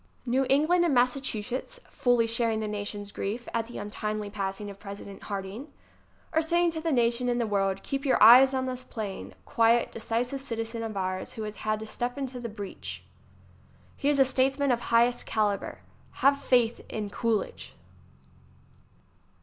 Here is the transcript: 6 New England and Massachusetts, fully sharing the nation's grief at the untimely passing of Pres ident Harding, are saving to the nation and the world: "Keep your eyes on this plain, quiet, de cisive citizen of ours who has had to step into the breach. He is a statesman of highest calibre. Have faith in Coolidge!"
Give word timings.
6 0.23 0.27
New 0.29 0.45
England 0.49 0.83
and 0.83 0.95
Massachusetts, 0.95 1.79
fully 1.91 2.25
sharing 2.25 2.59
the 2.59 2.67
nation's 2.67 3.11
grief 3.11 3.47
at 3.53 3.67
the 3.67 3.77
untimely 3.77 4.31
passing 4.31 4.67
of 4.67 4.79
Pres 4.79 4.99
ident 4.99 5.21
Harding, 5.21 5.67
are 6.33 6.41
saving 6.41 6.71
to 6.71 6.81
the 6.81 6.91
nation 6.91 7.29
and 7.29 7.39
the 7.39 7.45
world: 7.45 7.83
"Keep 7.83 8.03
your 8.03 8.17
eyes 8.19 8.51
on 8.51 8.65
this 8.65 8.83
plain, 8.83 9.35
quiet, 9.45 9.91
de 9.91 9.99
cisive 9.99 10.39
citizen 10.41 10.81
of 10.81 10.97
ours 10.97 11.33
who 11.33 11.43
has 11.43 11.57
had 11.57 11.79
to 11.81 11.85
step 11.85 12.17
into 12.17 12.39
the 12.39 12.49
breach. 12.49 13.03
He 13.95 14.09
is 14.09 14.17
a 14.19 14.25
statesman 14.25 14.71
of 14.71 14.79
highest 14.79 15.27
calibre. 15.27 15.77
Have 16.13 16.41
faith 16.41 16.81
in 16.89 17.11
Coolidge!" 17.11 17.75